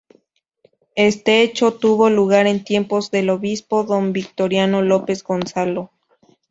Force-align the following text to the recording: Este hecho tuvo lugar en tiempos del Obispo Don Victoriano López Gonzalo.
Este 0.95 1.43
hecho 1.43 1.73
tuvo 1.73 2.09
lugar 2.09 2.47
en 2.47 2.63
tiempos 2.63 3.11
del 3.11 3.29
Obispo 3.29 3.83
Don 3.83 4.13
Victoriano 4.13 4.81
López 4.81 5.23
Gonzalo. 5.23 5.91